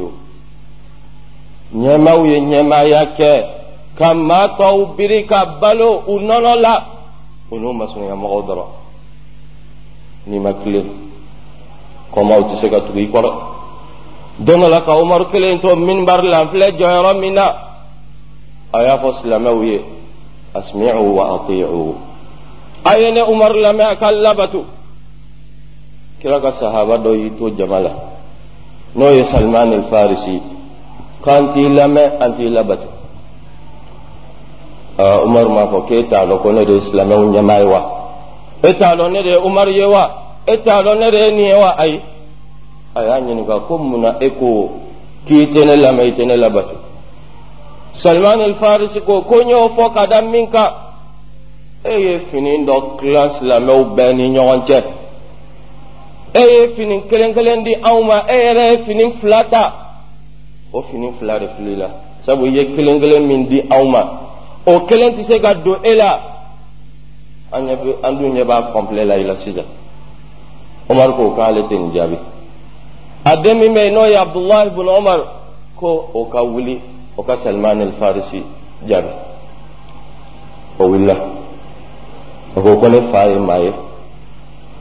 o 0.00 0.10
ɲɛmaaw 1.76 2.24
ye 2.26 2.40
ɲɛmaaya 2.40 3.06
kɛ 3.16 3.59
ka 4.00 4.14
maa 4.14 4.48
tɔw 4.56 4.96
biri 4.96 5.26
ka 5.28 5.60
balo 5.60 6.02
u 6.08 6.18
nɔnɔ 6.18 6.52
la 6.64 6.74
u 7.52 7.56
n'u 7.60 7.72
masurunyamɔgɔw 7.72 8.40
dɔrɔn 8.48 8.68
n'i 10.28 10.38
ma 10.38 10.52
tilen 10.54 10.88
kɔmaw 12.12 12.40
tɛ 12.48 12.54
se 12.60 12.66
ka 12.70 12.80
tugu 12.80 12.98
i 12.98 13.12
kɔrɔ 13.12 13.30
don 14.38 14.60
dɔ 14.60 14.68
la 14.70 14.80
ka 14.80 14.96
umaru 14.96 15.26
kelen 15.30 15.60
to 15.60 15.76
minibari 15.76 16.28
la 16.28 16.44
n 16.44 16.48
filɛ 16.48 16.72
jɔyɔrɔ 16.78 17.20
min 17.20 17.34
na 17.34 17.46
a 18.72 18.82
y'a 18.82 18.96
fɔ 18.96 19.08
silamɛw 19.20 19.64
ye 19.68 19.84
asmi'u 20.54 21.04
wa 21.14 21.24
ati'u. 21.36 21.94
A 22.84 22.98
ye 22.98 23.12
ne 23.12 23.20
umaru 23.20 23.60
lamɛn 23.60 23.86
a 23.92 23.96
ka 23.96 24.10
labato 24.12 24.64
kira 26.20 26.40
ka 26.40 26.52
sahaba 26.52 26.96
dɔ 26.96 27.10
y'i 27.20 27.30
to 27.36 27.50
jama 27.50 27.80
la 27.80 27.92
n'o 28.96 29.10
ye 29.12 29.24
salimani 29.24 29.82
farisi 29.90 30.40
k'an 31.22 31.52
t'i 31.52 31.68
lamɛn 31.68 32.16
an 32.22 32.34
t'i 32.36 32.48
labato 32.48 32.99
umaru 35.24 35.50
m'a 35.50 35.66
fɔ 35.66 35.86
k'e 35.86 36.08
t'a 36.08 36.26
dɔn 36.26 36.38
ko 36.42 36.52
ne 36.52 36.64
de 36.64 36.72
ye 36.72 36.80
silamɛw 36.80 37.32
ɲɛmaa 37.32 37.58
ye 37.58 37.66
wa. 37.66 37.80
E 38.62 38.72
t'a 38.76 38.96
dɔn 38.96 39.12
ne 39.12 39.22
de 39.22 39.28
ye 39.30 39.36
umaru 39.36 39.72
ye 39.72 39.84
wa. 39.84 40.10
E 40.46 40.56
t'a 40.62 40.82
dɔn 40.82 40.98
ne 40.98 41.10
de 41.10 41.18
ye 41.18 41.30
nin 41.30 41.46
ye 41.46 41.54
wa 41.54 41.74
ayi 41.78 42.00
a 42.94 43.04
y'a 43.04 43.20
ɲininka 43.20 43.60
ko 43.66 43.78
mun 43.78 44.00
na 44.00 44.16
e 44.20 44.30
ko 44.30 44.70
k'i 45.26 45.46
tɛ 45.46 45.64
ne 45.64 45.76
lamɛn 45.76 46.06
i 46.06 46.12
tɛ 46.12 46.26
ne 46.26 46.36
labato 46.36 46.74
salimani 47.94 48.54
farisi 48.54 49.00
ko 49.00 49.22
ko 49.22 49.42
n 49.42 49.48
y'o 49.48 49.68
fɔ 49.68 49.92
ka 49.94 50.06
da 50.06 50.20
min 50.22 50.50
kan 50.50 50.72
e 51.84 52.00
ye 52.00 52.18
fini 52.30 52.64
dɔ 52.64 52.98
tilan 52.98 53.30
silamɛw 53.30 53.94
bɛɛ 53.94 54.14
ni 54.16 54.28
ɲɔgɔn 54.30 54.62
cɛ 54.66 54.82
e 56.34 56.40
ye 56.40 56.68
fini 56.74 57.02
kelen 57.08 57.32
kelen 57.32 57.62
di 57.62 57.74
anw 57.74 58.02
ma 58.02 58.24
e 58.28 58.34
yɛrɛ 58.34 58.70
ye 58.70 58.78
fini 58.78 59.12
fila 59.20 59.44
ta 59.44 59.72
o 60.72 60.82
fini 60.82 61.12
fila 61.18 61.38
de 61.38 61.48
fili 61.56 61.76
la 61.76 61.88
sabu 62.26 62.46
i 62.46 62.50
ye 62.50 62.64
kelen 62.74 62.98
kelen 63.00 63.26
min 63.26 63.46
di 63.46 63.62
anw 63.70 63.88
ma 63.88 64.02
o 64.70 64.80
kelen 64.86 65.14
tɛ 65.16 65.22
se 65.22 65.40
ka 65.40 65.54
don 65.54 65.78
e 65.84 65.94
la 65.94 66.20
an 67.52 67.66
ɲɛ 67.66 67.76
bɛ 67.76 67.90
an 68.02 68.18
dun 68.18 68.34
ɲɛ 68.34 68.44
b'a 68.44 68.70
kɔnpilɛ 68.72 69.04
la 69.04 69.14
i 69.16 69.24
la 69.24 69.36
sisan. 69.36 69.64
Umar 70.88 71.12
ko 71.16 71.34
k'ale 71.36 71.62
tɛ 71.68 71.74
nin 71.78 71.92
jaabi. 71.92 72.18
A 73.24 73.36
den 73.36 73.58
min 73.58 73.74
bɛ 73.74 73.84
yen 73.84 73.94
n'o 73.94 74.06
ye 74.06 74.16
abdullahi 74.16 74.66
ibn 74.68 74.88
umar 74.88 75.20
ko 75.76 76.10
o 76.14 76.24
ka 76.24 76.42
wuli 76.42 76.80
o 77.16 77.22
ka 77.22 77.36
salman 77.36 77.80
al 77.80 77.92
farisi 77.92 78.42
jaabi. 78.86 79.08
O 80.78 80.84
wulila. 80.84 81.16
O 82.56 82.60
ko 82.60 82.76
ko 82.76 82.88
ne 82.88 83.00
fa 83.12 83.26
ye 83.26 83.38
maa 83.38 83.58
ye. 83.58 83.72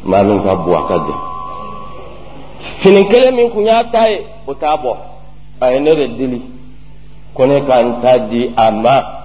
Maa 0.04 0.24
min 0.24 0.44
ka 0.44 0.56
bon 0.56 0.76
a 0.76 0.88
ka 0.88 0.98
jan 0.98 1.20
fini 2.80 3.08
kelen 3.10 3.36
min 3.36 3.50
kun 3.50 3.66
y'a 3.66 3.84
ta 3.84 4.08
ye 4.10 4.26
o 4.48 4.54
t'a 4.54 4.78
bɔ. 4.78 4.96
A 5.62 5.72
ye 5.74 5.80
ne 5.80 5.96
de 5.96 6.08
deli. 6.08 6.42
Ko 7.34 7.46
ne 7.46 7.62
ka 7.66 7.80
n 7.82 8.02
ta 8.02 8.18
di 8.18 8.52
a 8.56 8.72
ma 8.72 9.19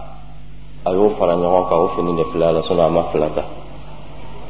a 0.87 0.91
y'o 0.93 1.11
fara 1.19 1.35
ɲɔgɔn 1.37 1.69
kan 1.69 1.79
o 1.79 1.89
fini 1.97 2.13
de 2.17 2.25
filɛ 2.31 2.47
a 2.49 2.53
la 2.53 2.63
sinɔn 2.63 2.87
a 2.87 2.89
ma 2.89 3.03
fila 3.13 3.29
ta 3.35 3.43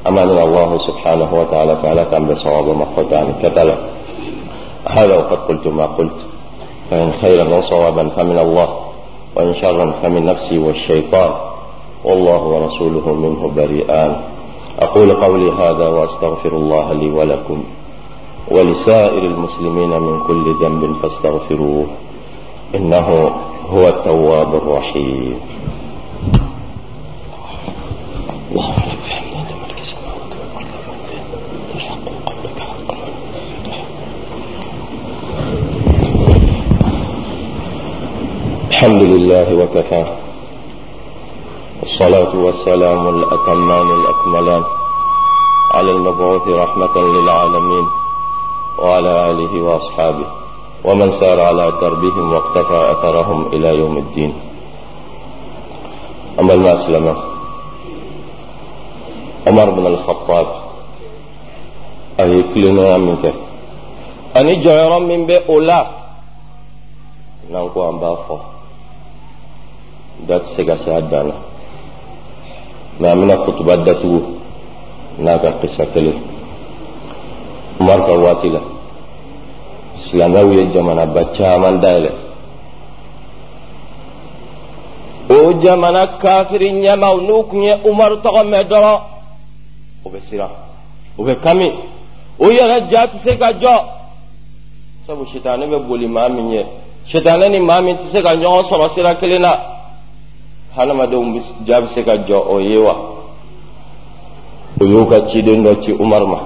أماننا 0.08 0.42
الله 0.44 0.78
سبحانه 0.78 1.30
وتعالى 1.40 1.76
فعلى 1.82 2.04
كان 2.10 2.24
بصواب 2.28 2.68
مخطئا 2.68 3.32
كتلا 3.42 3.76
هذا 4.88 5.14
وقد 5.16 5.38
قلت 5.48 5.66
ما 5.66 5.86
قلت 5.86 6.18
فإن 6.90 7.12
خيرا 7.20 7.56
وصوابا 7.56 8.08
فمن 8.08 8.38
الله 8.38 8.68
وإن 9.36 9.54
شرا 9.54 9.94
فمن 10.02 10.24
نفسي 10.24 10.58
والشيطان 10.58 11.30
والله 12.04 12.42
ورسوله 12.42 13.12
منه 13.14 13.52
بريئان 13.56 14.20
أقول 14.80 15.12
قولي 15.12 15.50
هذا 15.50 15.88
وأستغفر 15.88 16.52
الله 16.52 16.92
لي 16.92 17.10
ولكم 17.10 17.64
ولسائر 18.48 19.22
المسلمين 19.24 19.90
من 19.90 20.20
كل 20.26 20.54
ذنب 20.62 20.96
فاستغفروه 21.02 21.86
إنه 22.74 23.30
هو 23.72 23.88
التواب 23.88 24.54
الرحيم 24.54 25.40
الحمد 39.34 39.50
لله 39.50 39.64
وكفى. 39.64 40.04
والصلاة 41.80 42.36
والسلام 42.36 43.08
الأتمان 43.08 43.86
الأكملان 43.90 44.64
على 45.74 45.90
المبعوث 45.90 46.48
رحمة 46.48 46.96
للعالمين 46.98 47.86
وعلى 48.78 49.30
آله 49.30 49.62
وأصحابه 49.62 50.26
ومن 50.84 51.12
سار 51.12 51.40
على 51.40 51.72
دربهم 51.80 52.32
واقتفى 52.32 52.78
أثرهم 52.92 53.46
إلى 53.52 53.78
يوم 53.78 53.98
الدين. 53.98 54.32
أما 56.40 56.54
المسلمة 56.54 57.14
عمر 59.46 59.70
بن 59.70 59.86
الخطاب 59.86 60.46
أي 62.20 62.42
كلنا 62.54 62.98
منك. 62.98 63.34
أني 64.36 64.54
جيرا 64.54 64.98
من 64.98 65.26
بأولا. 65.26 65.86
نانكو 67.50 67.80
dɔ 70.26 70.38
tɛ 70.38 70.46
se 70.54 70.64
ka 70.64 70.76
se 70.76 70.90
a 70.90 71.00
dan 71.00 71.26
na 71.26 71.34
mɛ 73.00 73.08
an 73.12 73.18
bɛna 73.20 73.36
kutuba 73.44 73.76
datugu 73.76 74.22
n'a 75.18 75.38
ka 75.38 75.52
kisa 75.60 75.86
kelen 75.86 76.18
umaru 77.80 78.02
ka 78.06 78.12
waati 78.12 78.48
la 78.50 78.60
silamɛw 79.98 80.52
ye 80.52 80.70
jamanaba 80.72 81.24
caman 81.34 81.80
dayɛlɛ 81.80 82.10
o 85.28 85.52
jamana 85.60 86.06
kafiri 86.18 86.70
ɲɛmaw 86.72 87.20
n'u 87.20 87.44
tun 87.48 87.62
ye 87.62 87.74
umaru 87.84 88.16
tɔgɔ 88.22 88.42
mɛn 88.44 88.64
dɔrɔn 88.68 89.00
o 90.04 90.10
bɛ 90.10 90.20
siran 90.28 90.50
u 91.16 91.24
bɛ 91.24 91.40
kami. 91.40 91.72
O 92.38 92.50
yɛrɛ 92.50 92.88
ja 92.90 93.06
tɛ 93.06 93.18
se 93.18 93.36
ka 93.38 93.52
jɔ 93.52 93.84
sabu 95.06 95.24
sitanɛ 95.26 95.66
bɛ 95.66 95.78
boli 95.86 96.06
maa 96.06 96.28
min 96.28 96.50
ye 96.50 96.66
sitanɛ 97.06 97.48
ni 97.50 97.58
maa 97.60 97.80
min 97.80 97.96
tɛ 97.96 98.10
se 98.10 98.22
ka 98.22 98.34
ɲɔgɔn 98.34 98.64
sɔrɔ 98.64 98.90
sira 98.94 99.14
kelen 99.14 99.42
na 99.42 99.73
hadamadenw 100.76 101.40
ja 101.66 101.80
bɛ 101.80 101.86
se 101.94 102.02
ka 102.02 102.16
jɔ 102.16 102.38
o 102.48 102.58
ye 102.58 102.78
wa 102.78 102.94
o 104.80 104.84
y'u 104.84 105.06
ka 105.06 105.26
ciden 105.28 105.62
dɔ 105.62 105.80
ci 105.82 105.92
umaru 105.92 106.26
ma. 106.26 106.38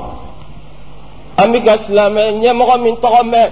An 1.36 1.52
bɛ 1.52 1.64
ka 1.64 1.78
silamɛ 1.78 2.40
ɲɛmɔgɔ 2.40 2.80
min 2.82 2.96
tɔgɔ 2.96 3.22
mɛn 3.24 3.50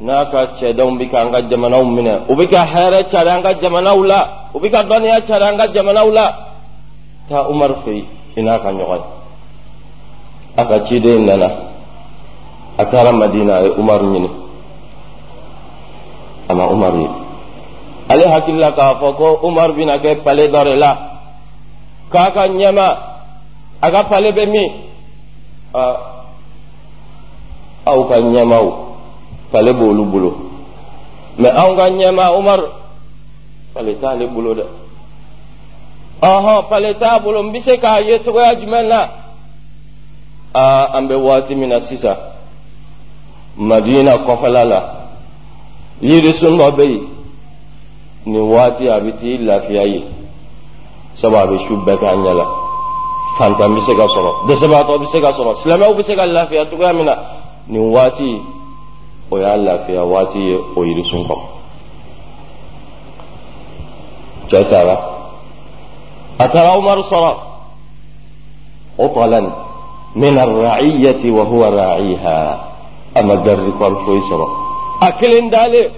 n'a 0.00 0.26
ka 0.30 0.46
cɛdenw 0.58 0.98
bɛ 0.98 1.10
k'an 1.10 1.30
ka 1.32 1.40
jamanaw 1.48 1.84
minɛ 1.84 2.20
u 2.28 2.34
bɛ 2.34 2.48
ka 2.50 2.64
hɛrɛ 2.64 3.08
cari 3.10 3.30
an 3.30 3.42
ka 3.42 3.54
jamanaw 3.60 4.02
la. 4.04 4.50
U 4.54 4.58
bɛ 4.60 4.70
ka 4.70 4.82
dɔnniya 4.82 5.26
cari 5.26 5.44
an 5.44 5.56
ka 5.58 5.66
jamanaw 5.72 6.10
la. 6.12 6.34
Taa 7.28 7.48
umaru 7.48 7.74
fɛ 7.84 7.90
yen 7.94 8.06
i 8.36 8.42
n'a 8.42 8.58
ka 8.58 8.70
ɲɔgɔn 8.70 9.02
ye 10.90 11.04
a 12.78 12.84
ka 12.86 13.02
nana 13.02 13.08
a 13.08 13.12
madina 13.12 13.54
a 13.58 13.62
ye 13.62 13.70
umaru 13.70 14.18
ale 18.08 18.24
hakili 18.28 18.58
la 18.58 18.72
k'a 18.72 18.94
fɔ 19.00 19.16
ko 19.16 19.38
umaru 19.42 19.74
bɛna 19.74 19.98
kɛ 19.98 20.22
pale 20.24 20.48
dɔ 20.48 20.64
de 20.64 20.76
la. 20.76 20.98
K'a 22.10 22.30
ka 22.32 22.46
ɲɛma 22.48 22.96
a 23.82 23.90
ka 23.90 24.04
pale 24.04 24.32
bɛ 24.32 24.46
min 24.46 24.72
aw 27.86 28.04
ka 28.08 28.16
ɲɛmaw 28.20 28.66
pale 29.52 29.72
b'olu 29.72 30.04
bolo 30.04 30.30
mɛ 31.38 31.48
anw 31.50 31.76
ka 31.76 31.90
ɲɛma 31.90 32.36
umaru 32.38 32.66
pale 33.74 33.94
t'ale 34.00 34.26
bolo 34.26 34.54
dɛ 34.54 34.64
ɔhɔn 36.22 36.68
pale 36.68 36.94
t'a 36.98 37.18
bolo 37.20 37.42
n 37.42 37.52
bɛ 37.52 37.60
se 37.60 37.76
k'a 37.78 38.00
ye 38.00 38.18
cogoya 38.18 38.54
jumɛn 38.54 38.88
na. 38.88 39.08
Aa 40.54 40.96
an 40.96 41.06
bɛ 41.08 41.14
waati 41.16 41.54
min 41.54 41.68
na 41.68 41.80
sisan 41.80 42.16
madina 43.56 44.16
kɔfɛla 44.16 44.64
la 44.64 44.80
yirisun 46.00 46.56
dɔ 46.58 46.70
bɛ 46.76 46.84
yen 46.84 47.06
nin 48.30 48.44
waati 48.52 48.88
a 48.88 49.00
bɛ 49.00 49.10
t'i 49.20 49.38
lafiya 49.38 49.84
ye 49.86 50.00
sabu 51.16 51.36
a 51.36 51.46
bɛ 51.46 51.56
su 51.66 51.74
bɛɛ 51.76 51.96
k'a 51.98 52.14
ɲɛ 52.16 52.32
la 52.36 52.46
fantan 53.38 53.74
bɛ 53.74 53.80
se 53.86 53.92
ka 53.96 54.06
sɔrɔ 54.06 54.30
dɛsɛbaatɔ 54.46 54.92
bɛ 55.00 55.06
se 55.12 55.20
ka 55.20 55.30
sɔrɔ 55.32 55.52
silamɛw 55.60 55.92
bɛ 55.96 56.02
se 56.04 56.14
ka 56.14 56.24
lafiya 56.26 56.66
cogoya 56.66 56.92
min 56.94 57.04
na 57.06 57.14
nin 57.68 57.90
waati 57.92 58.40
o 59.30 59.36
y'a 59.38 59.56
lafiya 59.56 60.04
waati 60.04 60.38
ye 60.38 60.54
o 60.76 60.80
yirisun 60.84 61.24
kɔrɔ 61.26 61.44
cɛ 64.50 64.68
taara 64.70 64.96
a 66.38 66.48
taara 66.48 66.78
umaru 66.78 67.02
sɔrɔ 67.02 67.48
عطلا 68.98 69.50
من 70.16 70.38
الرعية 70.38 71.30
وهو 71.30 71.64
راعيها 71.64 72.64
أما 73.16 73.34
جري 73.34 73.70
قرفوي 73.80 74.20
سرا 74.28 74.48
أكل 75.02 75.50
دالي 75.50 75.90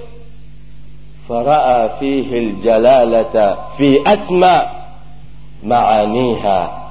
فرأى 1.31 1.91
فيه 2.01 2.39
الجلالة 2.39 3.57
في 3.79 4.13
أسمى 4.13 4.63
معانيها 5.65 6.91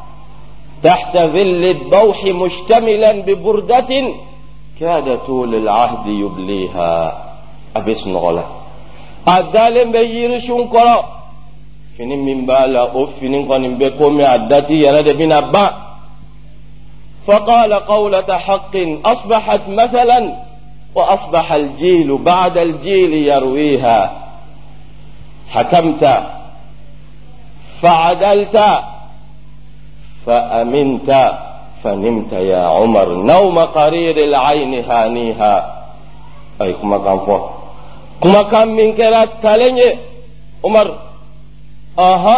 تحت 0.84 1.18
ظل 1.18 1.64
الضوح 1.76 2.24
مشتملا 2.24 3.12
ببردة 3.12 4.14
كاد 4.80 5.18
طول 5.18 5.56
العهد 5.56 6.08
يبليها 6.08 7.24
أبس 7.76 8.08
نغلا 8.08 8.44
أدال 9.28 9.92
بيرشون 9.92 10.68
قرأ 10.68 11.06
فين 11.98 12.26
من 12.26 12.46
بالا 12.46 13.04
أفن 13.04 13.46
قن 13.52 13.76
بكم 13.76 14.22
عدتي 14.22 14.74
يرد 14.74 15.10
من 15.10 15.32
أبا 15.32 15.74
فقال 17.28 17.74
قولة 17.74 18.38
حق 18.38 18.76
أصبحت 19.06 19.62
مثلا 19.68 20.34
وأصبح 20.96 21.54
الجيل 21.54 22.18
بعد 22.18 22.58
الجيل 22.58 23.14
يرويها. 23.14 24.29
حكمت 25.50 26.24
فعدلت 27.82 28.58
فأمنت 30.26 31.10
فنمت 31.84 32.34
يا 32.34 32.64
عمر. 32.68 33.10
نوم 33.14 33.60
قرير 33.60 34.18
العين 34.18 34.86
هانيها. 34.86 35.86
أي 36.62 36.74
كما 36.74 36.98
كان 36.98 37.20
فوق. 37.20 37.50
كما 38.24 38.44
كان 38.44 38.68
من 38.68 38.94
كرات 38.94 39.30
تلني 39.44 39.98
عمر 40.64 40.98
أها 42.00 42.38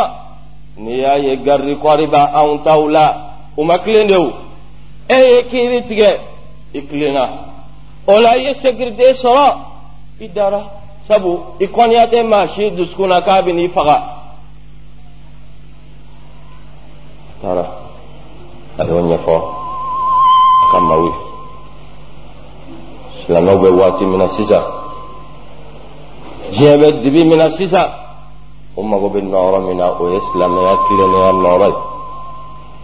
نيا 0.77 1.15
يجري 1.15 1.73
قريبا 1.73 2.21
أو 2.21 2.57
تاولا 2.57 3.07
وما 3.57 3.77
كلينو 3.77 4.31
أي 5.11 5.43
كيري 5.43 5.81
تيجي؟ 5.81 6.13
إكلينا. 6.75 7.25
ولا 8.07 8.33
يسكر 8.35 8.89
دي 8.89 9.13
سرا 9.13 9.59
إدارة. 10.21 10.80
sabu 11.11 11.39
i 11.59 11.67
kɔniya 11.67 12.07
tɛ 12.07 12.23
maa 12.23 12.47
si 12.47 12.71
dusukun 12.71 13.09
na 13.09 13.21
k'a 13.21 13.41
bɛ 13.41 13.51
n'i 13.53 13.67
faga. 13.67 13.97
Taara 17.41 17.65
a 18.77 18.83
y'o 18.85 19.01
ɲɛfɔ 19.01 19.35
a 19.35 20.71
ka 20.71 20.79
maaw 20.79 21.03
ye 21.03 21.11
silamɛw 23.25 23.57
bɛ 23.59 23.69
waati 23.79 24.05
min 24.05 24.19
na 24.19 24.27
sisan 24.27 24.63
diɲɛ 26.51 26.77
bɛ 26.77 27.01
dibi 27.01 27.25
min 27.25 27.37
na 27.37 27.49
sisan 27.49 27.87
o 28.75 28.81
mago 28.83 29.09
bɛ 29.09 29.19
nɔɔrɔ 29.21 29.59
min 29.67 29.77
na 29.77 29.91
o 29.99 30.09
ye 30.13 30.19
silamɛya 30.31 30.77
tilennenya 30.87 31.31
nɔɔrɔ 31.43 31.67
ye 31.67 31.75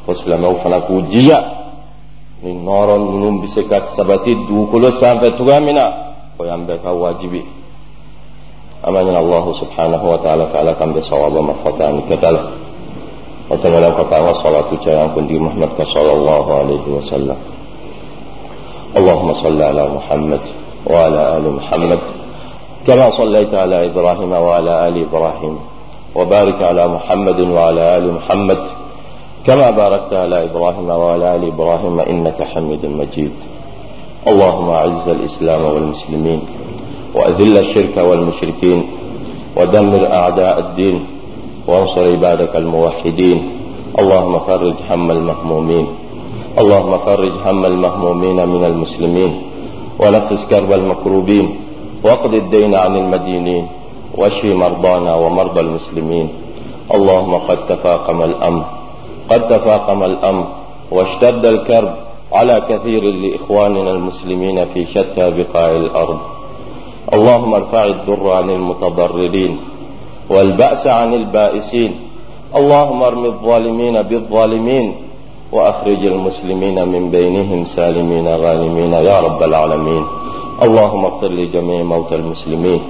o 0.08 0.14
silamɛw 0.14 0.56
fana 0.62 0.82
k'u 0.82 1.02
jija 1.10 1.40
nin 2.44 2.66
nɔɔrɔ 2.66 2.94
ninnu 3.00 3.42
bɛ 3.42 3.48
se 3.48 3.64
ka 3.68 3.80
sabati 3.80 4.36
dugukolo 4.36 4.92
sanfɛ 4.92 5.38
cogoya 5.38 5.62
min 5.64 5.76
na 5.76 5.94
o 6.38 6.44
y'an 6.44 6.66
bɛɛ 6.68 6.82
ka 6.84 6.92
wajibi. 6.92 7.38
ye. 7.38 7.57
Ala 8.88 10.74
k'an 10.74 10.94
bɛ 10.94 11.02
sawaba 11.10 11.42
ma 11.42 11.54
fɔta 11.64 11.88
ani 11.88 12.02
kɛta 12.10 12.32
la. 12.32 12.40
وتملا 13.50 13.88
قطع 13.88 14.34
صلاة 14.44 14.76
كان 14.86 15.10
كنت 15.16 15.32
محمد 15.32 15.70
صلى 15.88 16.12
الله 16.12 16.46
عليه 16.54 16.86
وسلم. 16.88 17.36
اللهم 18.98 19.34
صل 19.34 19.62
على 19.62 19.88
محمد 19.88 20.40
وعلى 20.86 21.38
آل 21.38 21.46
محمد. 21.52 22.00
كما 22.88 23.12
صليت 23.12 23.54
على 23.54 23.86
إبراهيم 23.86 24.32
وعلى 24.32 24.88
آل 24.88 25.06
إبراهيم. 25.08 25.60
وبارك 26.16 26.64
على 26.64 26.88
محمد 26.88 27.40
وعلى 27.40 27.98
آل 27.98 28.14
محمد. 28.14 28.58
كما 29.46 29.72
باركت 29.72 30.14
على 30.14 30.44
إبراهيم 30.44 30.90
وعلى 30.90 31.36
آل 31.36 31.48
إبراهيم 31.48 32.00
إنك 32.00 32.44
حميد 32.44 32.86
مجيد. 32.86 33.32
اللهم 34.28 34.70
أعز 34.70 35.08
الإسلام 35.08 35.66
والمسلمين. 35.66 36.42
وأذل 37.18 37.58
الشرك 37.58 37.98
والمشركين 37.98 38.80
ودمر 39.58 40.02
أعداء 40.14 40.60
الدين 40.60 41.06
وانصر 41.68 42.04
عبادك 42.14 42.56
الموحدين. 42.56 43.40
اللهم 44.00 44.40
فرج 44.40 44.78
هم 44.90 45.12
المهمومين. 45.12 45.86
اللهم 46.62 46.98
فرج 46.98 47.34
هم 47.46 47.66
المهمومين 47.66 48.40
من 48.50 48.64
المسلمين. 48.66 49.32
ونفس 50.00 50.46
كرب 50.46 50.72
المكروبين. 50.72 51.48
واقض 52.04 52.34
الدين 52.34 52.76
عن 52.76 52.96
المدينين. 52.96 53.66
واشف 54.14 54.46
مرضانا 54.46 55.16
ومرضى 55.16 55.60
المسلمين. 55.60 56.28
اللهم 56.94 57.34
قد 57.36 57.60
تفاقم 57.68 58.22
الامر 58.22 58.64
قد 59.30 59.48
تفاقم 59.48 60.04
الامر 60.04 60.46
واشتد 60.92 61.46
الكرب 61.46 61.94
على 62.32 62.62
كثير 62.70 63.04
لإخواننا 63.04 63.92
المسلمين 63.92 64.66
في 64.74 64.86
شتى 64.86 65.26
بقاع 65.38 65.72
الأرض. 65.72 66.37
اللهم 67.14 67.54
ارفع 67.54 67.86
الضر 67.86 68.32
عن 68.32 68.50
المتضررين 68.50 69.60
والبأس 70.30 70.88
عن 70.88 71.14
البائسين 71.14 72.00
اللهم 72.56 73.04
ارم 73.04 73.26
الظالمين 73.26 74.02
بالظالمين 74.02 74.96
وأخرج 75.52 76.06
المسلمين 76.06 76.88
من 76.88 77.10
بينهم 77.12 77.66
سالمين 77.66 78.28
غانمين 78.28 78.94
يا 78.94 79.20
رب 79.20 79.44
العالمين 79.44 80.04
اللهم 80.64 81.06
اغفر 81.06 81.28
لجميع 81.28 81.84
موتى 81.84 82.16
المسلمين 82.16 82.82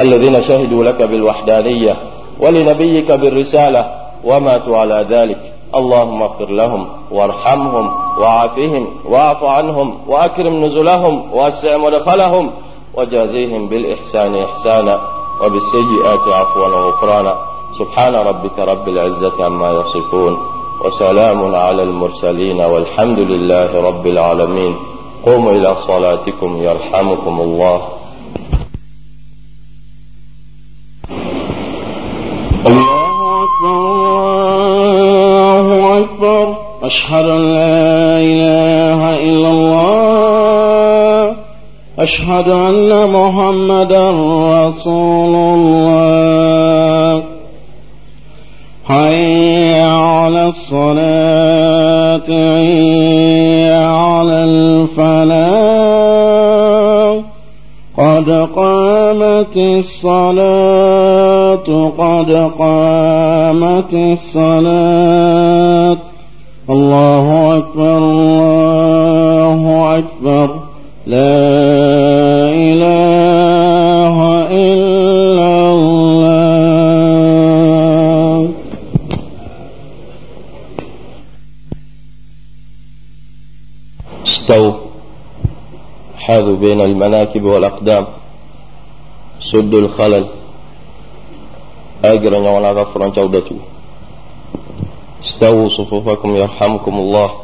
الذين 0.00 0.42
شهدوا 0.42 0.84
لك 0.84 1.02
بالوحدانية 1.02 1.96
ولنبيك 2.40 3.12
بالرسالة 3.12 3.94
وماتوا 4.24 4.78
على 4.78 5.06
ذلك 5.10 5.38
اللهم 5.74 6.22
اغفر 6.22 6.50
لهم 6.50 6.86
وارحمهم 7.10 7.90
وعافهم 8.18 8.86
واعف 9.08 9.44
عنهم 9.44 9.94
وأكرم 10.08 10.64
نزلهم 10.64 11.22
واسع 11.32 11.76
مدخلهم 11.76 12.50
وجازيهم 12.96 13.68
بالإحسان 13.68 14.36
إحسانا 14.36 15.00
وبالسيئات 15.40 16.28
عفوا 16.28 16.66
وغفرانا. 16.66 17.34
سبحان 17.78 18.14
ربك 18.14 18.58
رب 18.58 18.88
العزة 18.88 19.44
عما 19.44 19.70
يصفون 19.72 20.38
وسلام 20.84 21.54
على 21.54 21.82
المرسلين 21.82 22.60
والحمد 22.60 23.18
لله 23.18 23.82
رب 23.88 24.06
العالمين. 24.06 24.76
قوموا 25.26 25.52
إلى 25.52 25.76
صلاتكم 25.86 26.62
يرحمكم 26.62 27.40
الله. 27.40 27.88
الله 32.66 33.44
أكبر 33.44 33.74
الله 35.64 35.98
أكبر. 35.98 36.56
أشهد 36.82 37.24
أن 37.28 37.40
لا 37.40 38.18
إله 38.18 39.00
إلا 39.28 39.50
الله. 39.50 40.63
أشهد 41.98 42.48
أن 42.48 43.10
محمدا 43.10 44.10
رسول 44.66 45.34
الله. 45.34 47.22
حي 48.84 49.80
على 49.80 50.48
الصلاة 50.48 52.26
حي 52.26 53.72
على 53.72 54.44
الفلاح. 54.44 55.64
قد 57.98 58.48
قامت 58.56 59.56
الصلاة 59.56 60.38
قد 61.98 62.50
قامت 62.58 63.94
الصلاة. 63.94 65.96
الله 66.70 67.58
أكبر 67.58 67.98
الله 67.98 69.98
أكبر. 69.98 70.63
لا 71.06 72.48
إله 72.48 74.16
إلا 74.50 75.72
الله. 75.72 76.94
استووا 84.26 84.72
حاذوا 86.16 86.56
بين 86.56 86.80
المناكب 86.80 87.44
والأقدام. 87.44 88.06
سدوا 89.40 89.80
الخلل. 89.80 90.26
أجرا 92.04 92.38
ولا 92.38 92.72
غفرا 92.72 93.08
جودته 93.08 93.56
استووا 95.24 95.68
صفوفكم 95.68 96.36
يرحمكم 96.36 96.94
الله. 96.94 97.43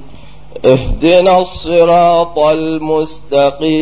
اهدنا 0.65 1.41
الصراط 1.41 2.39
المستقيم. 2.39 3.81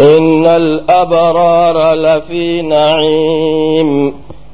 إن 0.00 0.46
الأبرار 0.46 1.94
لفي 1.94 2.62
نعيم. 2.62 4.21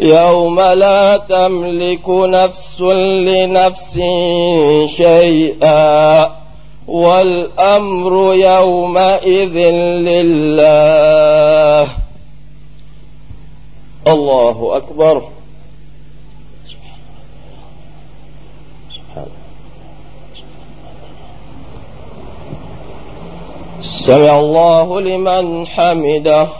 يوم 0.00 0.60
لا 0.60 1.16
تملك 1.16 2.08
نفس 2.08 2.80
لنفس 2.80 4.00
شيئا 4.96 6.30
والأمر 6.88 8.34
يومئذ 8.34 9.56
لله. 10.08 11.88
الله 14.06 14.76
أكبر. 14.76 15.22
سمع 23.82 24.38
الله 24.38 25.00
لمن 25.00 25.66
حمده. 25.66 26.59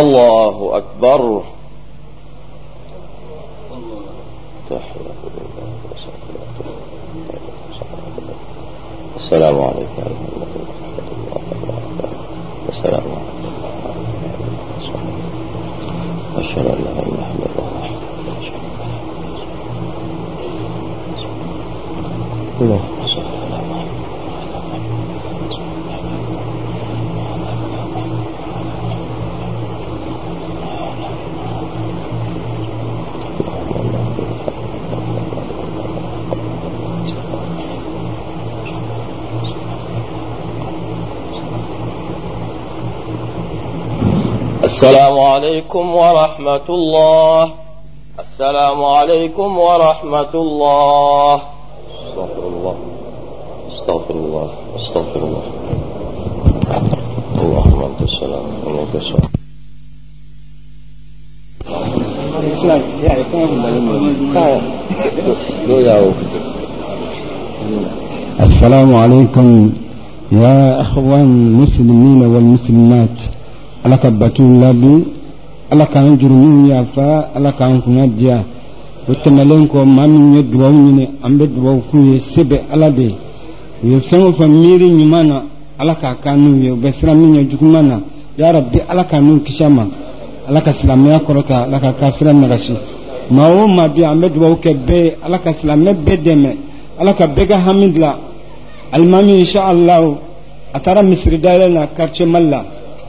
الله 0.00 0.76
أكبر. 0.76 1.42
السلام 9.16 9.62
عليكم 9.62 10.02
السلام 12.68 13.02
عليكم. 13.02 13.36
أشهد 16.36 16.66
أن 16.66 16.84
لا 16.84 16.90
إله 16.90 17.02
إلا 17.02 17.46
الله 17.58 17.76
اللهم 22.60 22.80
صل 22.80 22.80
على 22.80 22.95
السلام 44.76 45.20
عليكم 45.20 45.94
ورحمة 45.94 46.66
الله. 46.68 47.50
السلام 48.20 48.84
عليكم 48.84 49.58
ورحمة 49.58 50.32
الله. 50.34 51.34
استغفر 52.04 52.44
الله. 52.52 52.76
استغفر 53.72 54.14
الله. 54.14 54.48
استغفر 54.76 55.20
الله. 55.28 55.44
اللهم 57.40 57.80
أنت 57.88 58.00
السلام. 58.02 58.46
ومنك 58.66 58.94
السلام. 58.94 59.32
السلام 68.40 68.94
عليكم 68.94 69.72
يا 70.32 70.80
أخوان 70.80 71.28
المسلمين 71.48 72.20
والمسلمات. 72.26 73.35
على 73.86 73.96
كبتون 74.02 74.50
لابي 74.62 74.94
على 75.72 75.84
كان 75.92 76.06
جرمين 76.20 76.56
يا 76.72 76.80
فا 76.94 77.06
على 77.36 77.50
كان 77.58 77.74
كنا 77.84 78.04
ديا 78.18 78.36
وتملنكو 79.08 79.78
ما 79.96 80.04
من 80.12 80.24
يدعو 80.38 80.70
من 80.86 80.98
أم 81.26 81.32
بدعو 81.40 81.76
كوي 81.90 82.18
سبع 82.34 82.60
على 82.72 82.88
دي 82.98 83.10
يفهم 83.90 84.32
فميري 84.38 84.88
نمانا 85.00 85.38
على 85.80 85.94
كانوا 86.24 86.54
يبسر 86.68 87.08
من 87.20 87.30
يجكمانا 87.40 87.98
يا 88.40 88.48
ربي 88.56 88.78
على 88.90 89.02
كانوا 89.10 89.38
كشما 89.46 89.84
على 90.48 90.60
كسلاميا 90.66 91.18
كرتا 91.26 91.56
على 91.66 91.78
كافر 92.00 92.26
نغشي 92.42 92.76
ما 93.36 93.44
هو 93.50 93.60
ما 93.76 93.84
بي 93.94 94.02
أم 94.12 94.20
بدعو 94.22 94.52
كبي 94.64 95.00
على 95.24 95.36
كسلامي 95.44 95.92
بدمه 96.06 96.52
على 97.00 97.12
كبيغا 97.18 97.56
حمد 97.64 97.94
لا 98.04 98.12
alimami 98.92 99.40
insha 99.42 99.64
Allah 99.72 100.14
a 100.72 100.78
taara 100.80 101.02
misiri 101.02 101.38
dayɛlɛ 101.38 101.68
na 101.72 101.86
quartier 101.86 102.26
mali 102.26 102.48
la 102.50 102.64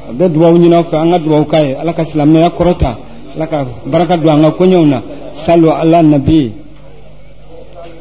a 0.10 0.12
bɛ 0.14 0.30
dubabu 0.30 0.58
ɲini 0.58 0.76
aw 0.76 0.84
fɛ 0.84 0.98
an 0.98 1.12
ka 1.12 1.20
dubabu 1.20 1.46
k'a 1.46 1.80
ala 1.82 1.94
ka 1.94 2.04
silamɛya 2.06 2.50
kɔrɔta 2.50 2.92
ala 3.36 3.48
ka 3.48 3.66
baraka 3.86 4.18
don 4.18 4.30
an 4.30 4.42
ka 4.44 4.52
koɲɛw 4.58 4.86
na 4.86 5.02
salo 5.46 5.72
ala 5.72 6.02
nabi. 6.02 6.52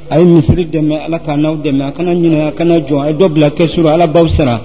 A 0.09 0.19
ye 0.21 0.25
misiri 0.25 0.66
dɛmɛ 0.71 1.05
ala 1.07 1.19
ka 1.19 1.37
n'aw 1.37 1.57
dɛmɛ 1.57 1.83
a 1.88 1.92
kana 1.92 2.12
ɲinɛ 2.14 2.55
kana 2.55 2.81
jɔn 2.81 3.03
a 3.03 3.09
ye 3.11 3.14
dɔ 3.14 3.29
bila 3.29 3.92
ala 3.95 4.07
b'aw 4.07 4.29
sara 4.29 4.61